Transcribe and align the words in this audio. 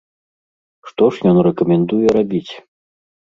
Што 0.87 1.09
ж 1.17 1.33
ён 1.33 1.37
рэкамендуе 1.49 2.07
рабіць? 2.19 2.53